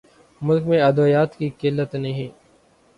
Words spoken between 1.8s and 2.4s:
نہیں